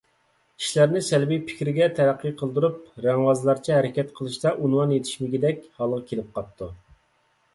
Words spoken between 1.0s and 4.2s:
سەلبىي پىكىرگە تەرەققى قىلدۇرۇپ رەڭۋازلارچە ھەرىكەت